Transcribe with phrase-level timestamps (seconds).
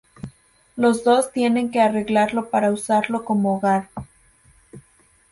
[0.77, 3.87] Los dos tienen que arreglarlo para usarlo como hogar.